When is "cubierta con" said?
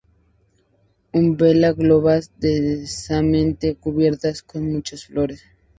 3.75-4.71